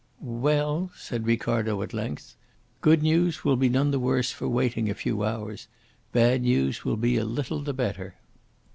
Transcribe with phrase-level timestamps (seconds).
[0.23, 2.35] "Well," said Ricardo, at length,
[2.81, 5.67] "good news will be none the worse for waiting a few hours.
[6.11, 8.15] Bad news will be a little the better."